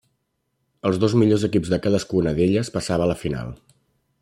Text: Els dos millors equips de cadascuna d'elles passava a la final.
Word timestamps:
Els 0.89 0.97
dos 1.03 1.15
millors 1.23 1.45
equips 1.49 1.71
de 1.75 1.79
cadascuna 1.85 2.33
d'elles 2.41 2.73
passava 2.79 3.09
a 3.09 3.13
la 3.13 3.21
final. 3.27 3.57